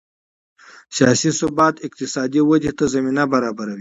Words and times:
سیاسي 0.95 1.29
ثبات 1.39 1.75
اقتصادي 1.87 2.41
ودې 2.43 2.71
ته 2.77 2.85
زمینه 2.93 3.23
برابروي 3.33 3.69